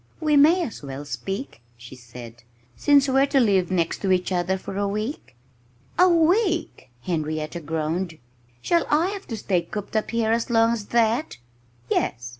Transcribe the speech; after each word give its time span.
"We 0.19 0.35
may 0.35 0.63
as 0.63 0.81
well 0.81 1.05
speak," 1.05 1.61
she 1.77 1.95
said, 1.95 2.41
"since 2.75 3.07
we're 3.07 3.27
to 3.27 3.39
live 3.39 3.69
next 3.69 4.01
to 4.01 4.11
each 4.11 4.31
other 4.31 4.57
for 4.57 4.75
a 4.75 4.87
week." 4.87 5.35
"A 5.99 6.09
week!" 6.09 6.89
Henrietta 7.03 7.59
groaned. 7.59 8.17
"Shall 8.63 8.87
I 8.89 9.09
have 9.09 9.27
to 9.27 9.37
stay 9.37 9.61
cooped 9.61 9.95
up 9.95 10.09
here 10.09 10.31
as 10.31 10.49
long 10.49 10.71
as 10.73 10.87
that?" 10.87 11.37
"Yes!" 11.87 12.29